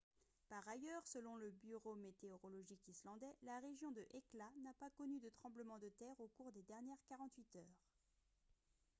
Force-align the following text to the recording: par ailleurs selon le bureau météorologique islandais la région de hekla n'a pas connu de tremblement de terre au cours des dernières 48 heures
par 0.49 0.67
ailleurs 0.67 1.05
selon 1.05 1.35
le 1.35 1.51
bureau 1.51 1.93
météorologique 1.95 2.87
islandais 2.87 3.35
la 3.43 3.59
région 3.59 3.91
de 3.91 4.01
hekla 4.15 4.49
n'a 4.63 4.73
pas 4.79 4.89
connu 4.89 5.19
de 5.19 5.29
tremblement 5.29 5.77
de 5.77 5.89
terre 5.89 6.19
au 6.19 6.27
cours 6.29 6.51
des 6.53 6.63
dernières 6.63 7.03
48 7.07 7.55
heures 7.57 7.77